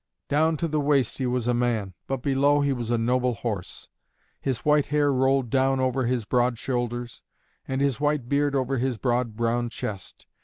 Down 0.29 0.57
to 0.57 0.67
the 0.67 0.79
waist 0.79 1.19
he 1.19 1.27
was 1.27 1.47
a 1.47 1.53
man, 1.53 1.93
but 2.07 2.23
below 2.23 2.61
he 2.61 2.73
was 2.73 2.89
a 2.89 2.97
noble 2.97 3.35
horse. 3.35 3.87
His 4.39 4.65
white 4.65 4.87
hair 4.87 5.13
rolled 5.13 5.51
down 5.51 5.79
over 5.79 6.07
his 6.07 6.25
broad 6.25 6.57
shoulders, 6.57 7.21
and 7.67 7.81
his 7.81 7.99
white 7.99 8.27
beard 8.27 8.55
over 8.55 8.79
his 8.79 8.97
broad 8.97 9.35
brown 9.35 9.69
chest. 9.69 10.25